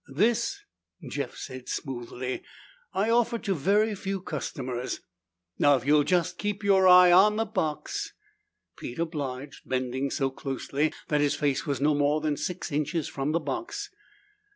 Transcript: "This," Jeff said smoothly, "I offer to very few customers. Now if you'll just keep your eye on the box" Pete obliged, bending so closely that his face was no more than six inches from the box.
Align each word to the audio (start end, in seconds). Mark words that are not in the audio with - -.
"This," 0.07 0.61
Jeff 1.07 1.37
said 1.37 1.69
smoothly, 1.69 2.41
"I 2.91 3.11
offer 3.11 3.37
to 3.37 3.53
very 3.53 3.93
few 3.93 4.19
customers. 4.19 5.01
Now 5.59 5.75
if 5.75 5.85
you'll 5.85 6.05
just 6.05 6.39
keep 6.39 6.63
your 6.63 6.87
eye 6.87 7.11
on 7.11 7.35
the 7.35 7.45
box" 7.45 8.11
Pete 8.79 8.97
obliged, 8.97 9.61
bending 9.69 10.09
so 10.09 10.31
closely 10.31 10.91
that 11.09 11.21
his 11.21 11.35
face 11.35 11.67
was 11.67 11.79
no 11.79 11.93
more 11.93 12.19
than 12.19 12.35
six 12.35 12.71
inches 12.71 13.07
from 13.07 13.31
the 13.31 13.39
box. 13.39 13.91